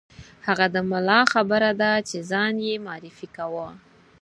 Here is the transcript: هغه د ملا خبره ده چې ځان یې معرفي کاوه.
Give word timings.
هغه 0.47 0.65
د 0.75 0.77
ملا 0.89 1.21
خبره 1.33 1.71
ده 1.81 1.91
چې 2.09 2.17
ځان 2.31 2.53
یې 2.67 2.75
معرفي 2.85 3.27
کاوه. 3.35 3.67